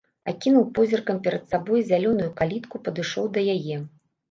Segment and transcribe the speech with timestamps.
[0.31, 3.81] Акінуў позіркам перад сабою зялёную калітку, падышоў да яе.